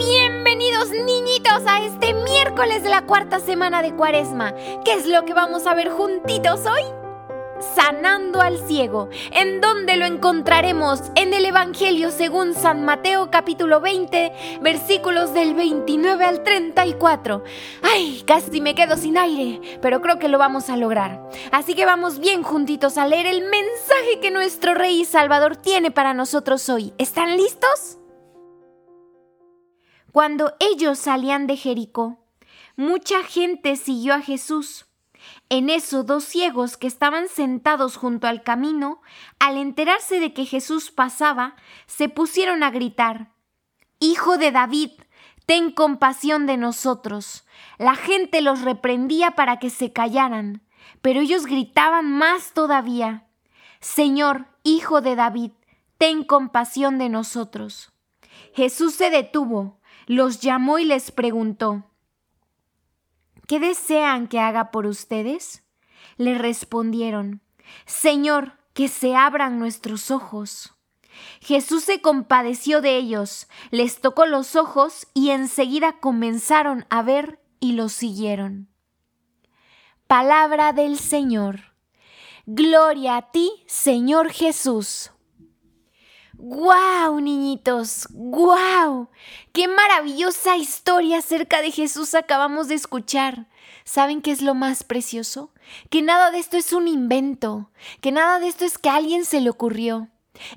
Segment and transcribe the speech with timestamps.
[0.00, 4.54] Bienvenidos niñitos a este miércoles de la cuarta semana de Cuaresma.
[4.82, 6.84] ¿Qué es lo que vamos a ver juntitos hoy?
[7.74, 9.10] Sanando al ciego.
[9.30, 11.02] ¿En dónde lo encontraremos?
[11.16, 14.32] En el Evangelio según San Mateo capítulo 20,
[14.62, 17.44] versículos del 29 al 34.
[17.82, 21.28] Ay, casi me quedo sin aire, pero creo que lo vamos a lograr.
[21.52, 25.90] Así que vamos bien juntitos a leer el mensaje que nuestro Rey y Salvador tiene
[25.90, 26.94] para nosotros hoy.
[26.96, 27.98] ¿Están listos?
[30.12, 32.18] Cuando ellos salían de Jericó,
[32.76, 34.86] mucha gente siguió a Jesús.
[35.48, 39.02] En eso dos ciegos que estaban sentados junto al camino,
[39.38, 41.56] al enterarse de que Jesús pasaba,
[41.86, 43.32] se pusieron a gritar,
[43.98, 44.92] Hijo de David,
[45.44, 47.44] ten compasión de nosotros.
[47.76, 50.62] La gente los reprendía para que se callaran,
[51.02, 53.26] pero ellos gritaban más todavía,
[53.80, 55.52] Señor, Hijo de David,
[55.98, 57.92] ten compasión de nosotros.
[58.54, 59.79] Jesús se detuvo
[60.10, 61.84] los llamó y les preguntó,
[63.46, 65.62] ¿Qué desean que haga por ustedes?
[66.16, 67.42] Le respondieron,
[67.86, 70.74] Señor, que se abran nuestros ojos.
[71.40, 77.74] Jesús se compadeció de ellos, les tocó los ojos y enseguida comenzaron a ver y
[77.74, 78.68] los siguieron.
[80.08, 81.76] Palabra del Señor.
[82.46, 85.12] Gloria a ti, Señor Jesús.
[86.42, 88.08] ¡Guau, niñitos!
[88.12, 89.10] ¡Guau!
[89.52, 93.46] ¡Qué maravillosa historia acerca de Jesús acabamos de escuchar!
[93.84, 95.52] ¿Saben qué es lo más precioso?
[95.90, 99.26] Que nada de esto es un invento, que nada de esto es que a alguien
[99.26, 100.08] se le ocurrió.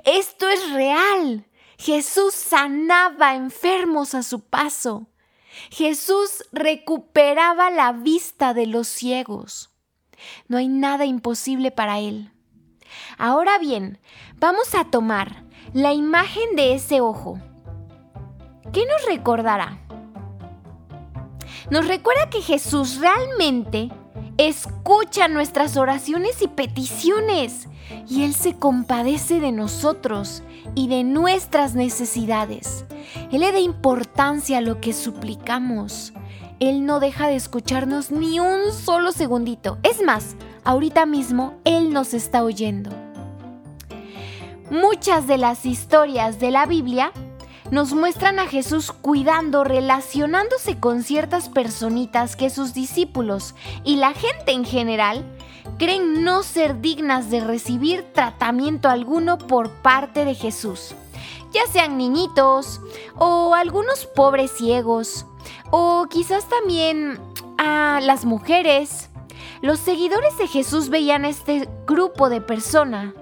[0.05, 1.47] Esto es real.
[1.77, 5.07] Jesús sanaba enfermos a su paso.
[5.69, 9.69] Jesús recuperaba la vista de los ciegos.
[10.47, 12.31] No hay nada imposible para él.
[13.17, 13.99] Ahora bien,
[14.37, 15.42] vamos a tomar
[15.73, 17.39] la imagen de ese ojo.
[18.71, 19.79] ¿Qué nos recordará?
[21.71, 23.89] Nos recuerda que Jesús realmente
[24.37, 27.67] escucha nuestras oraciones y peticiones
[28.07, 30.43] y Él se compadece de nosotros
[30.75, 32.85] y de nuestras necesidades.
[33.31, 36.13] Él le da importancia a lo que suplicamos.
[36.59, 39.79] Él no deja de escucharnos ni un solo segundito.
[39.81, 42.91] Es más, ahorita mismo Él nos está oyendo.
[44.69, 47.11] Muchas de las historias de la Biblia
[47.69, 54.51] nos muestran a Jesús cuidando, relacionándose con ciertas personitas que sus discípulos y la gente
[54.51, 55.25] en general
[55.77, 60.95] creen no ser dignas de recibir tratamiento alguno por parte de Jesús,
[61.51, 62.79] ya sean niñitos
[63.15, 65.25] o algunos pobres ciegos
[65.71, 67.19] o quizás también
[67.57, 69.09] a las mujeres.
[69.61, 73.13] Los seguidores de Jesús veían a este grupo de personas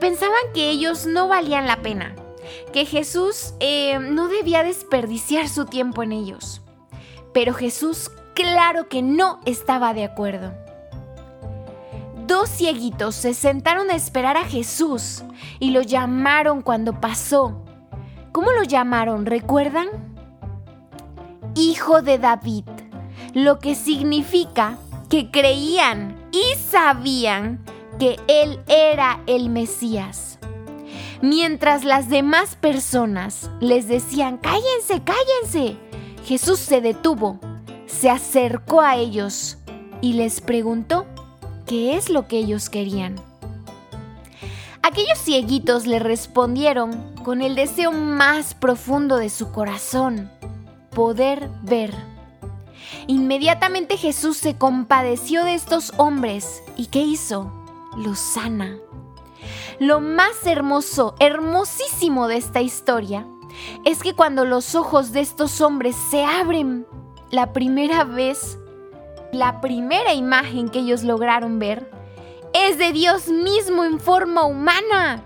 [0.00, 2.16] pensaban que ellos no valían la pena,
[2.72, 6.62] que Jesús eh, no debía desperdiciar su tiempo en ellos.
[7.32, 10.52] Pero Jesús claro que no estaba de acuerdo.
[12.26, 15.22] Dos cieguitos se sentaron a esperar a Jesús
[15.58, 17.64] y lo llamaron cuando pasó.
[18.32, 19.26] ¿Cómo lo llamaron?
[19.26, 19.88] ¿Recuerdan?
[21.56, 22.64] Hijo de David,
[23.34, 24.78] lo que significa
[25.08, 27.64] que creían y sabían
[28.00, 30.38] que Él era el Mesías.
[31.20, 35.76] Mientras las demás personas les decían, cállense, cállense,
[36.24, 37.38] Jesús se detuvo,
[37.86, 39.58] se acercó a ellos
[40.00, 41.04] y les preguntó
[41.66, 43.16] qué es lo que ellos querían.
[44.82, 50.30] Aquellos cieguitos le respondieron con el deseo más profundo de su corazón,
[50.94, 51.94] poder ver.
[53.06, 57.59] Inmediatamente Jesús se compadeció de estos hombres y ¿qué hizo?
[57.96, 58.78] Lo sana.
[59.78, 63.26] Lo más hermoso, hermosísimo de esta historia
[63.84, 66.86] es que cuando los ojos de estos hombres se abren
[67.30, 68.58] la primera vez,
[69.32, 71.90] la primera imagen que ellos lograron ver
[72.52, 75.22] es de Dios mismo en forma humana.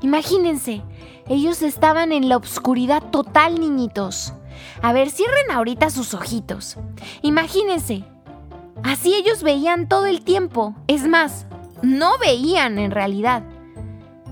[0.00, 0.82] Imagínense,
[1.28, 4.34] ellos estaban en la oscuridad total, niñitos.
[4.82, 6.76] A ver, cierren ahorita sus ojitos.
[7.22, 8.04] Imagínense,
[8.82, 10.74] así ellos veían todo el tiempo.
[10.88, 11.46] Es más,
[11.82, 13.42] no veían en realidad.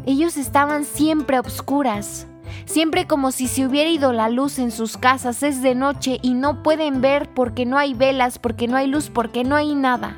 [0.04, 2.26] Ellos estaban siempre a obscuras,
[2.64, 6.34] siempre como si se hubiera ido la luz en sus casas, es de noche y
[6.34, 10.16] no pueden ver porque no hay velas, porque no hay luz, porque no hay nada.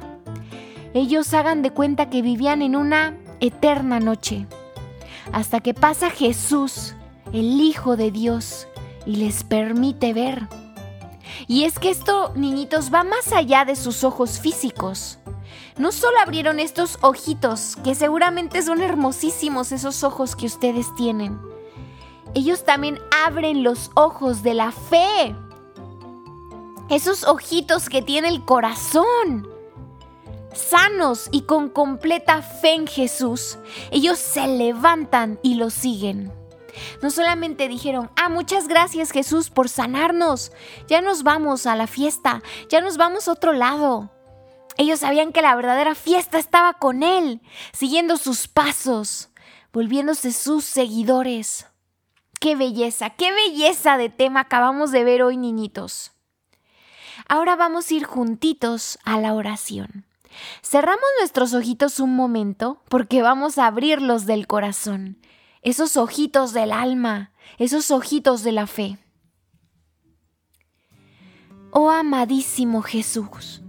[0.94, 4.46] Ellos hagan de cuenta que vivían en una eterna noche,
[5.32, 6.94] hasta que pasa Jesús,
[7.32, 8.68] el Hijo de Dios,
[9.04, 10.48] y les permite ver.
[11.46, 15.18] Y es que esto, niñitos, va más allá de sus ojos físicos
[15.76, 21.40] no solo abrieron estos ojitos, que seguramente son hermosísimos esos ojos que ustedes tienen.
[22.34, 25.34] ellos también abren los ojos de la fe.
[26.88, 29.48] Esos ojitos que tiene el corazón.
[30.52, 33.58] Sanos y con completa fe en Jesús,
[33.90, 36.32] ellos se levantan y lo siguen.
[37.02, 40.52] No solamente dijeron, ah, muchas gracias Jesús por sanarnos,
[40.86, 44.13] ya nos vamos a la fiesta, ya nos vamos a otro lado.
[44.76, 47.40] Ellos sabían que la verdadera fiesta estaba con Él,
[47.72, 49.30] siguiendo sus pasos,
[49.72, 51.66] volviéndose sus seguidores.
[52.40, 56.12] Qué belleza, qué belleza de tema acabamos de ver hoy, niñitos.
[57.28, 60.04] Ahora vamos a ir juntitos a la oración.
[60.62, 65.18] Cerramos nuestros ojitos un momento porque vamos a abrirlos del corazón
[65.64, 68.98] esos ojitos del alma, esos ojitos de la fe.
[71.70, 73.62] Oh amadísimo Jesús,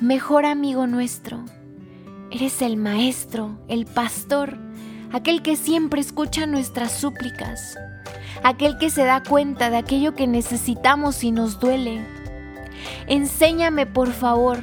[0.00, 1.44] mejor amigo nuestro,
[2.30, 4.56] eres el Maestro, el Pastor,
[5.12, 7.76] aquel que siempre escucha nuestras súplicas,
[8.42, 12.06] aquel que se da cuenta de aquello que necesitamos y nos duele.
[13.08, 14.58] Enséñame, por favor,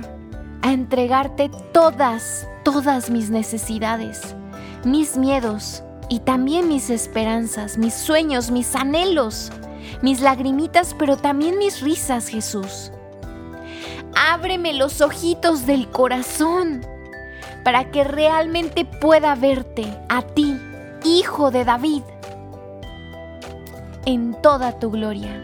[0.63, 4.35] a entregarte todas, todas mis necesidades,
[4.83, 9.51] mis miedos, y también mis esperanzas, mis sueños, mis anhelos,
[10.01, 12.91] mis lagrimitas, pero también mis risas, Jesús.
[14.19, 16.81] Ábreme los ojitos del corazón
[17.63, 20.59] para que realmente pueda verte a ti,
[21.03, 22.01] Hijo de David,
[24.07, 25.39] en toda tu gloria.